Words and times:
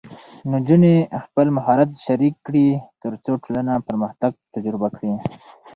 نجونې 0.51 0.95
خپل 1.25 1.47
مهارت 1.57 1.89
شریک 2.05 2.35
کړي، 2.45 2.67
ترڅو 3.01 3.31
ټولنه 3.43 3.73
پرمختګ 3.87 4.31
تجربه 4.53 4.87
کړي. 4.97 5.13